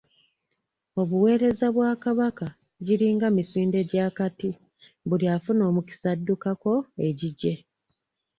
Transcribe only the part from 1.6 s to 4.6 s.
bwa Kabaka giringa misinde gy'akati,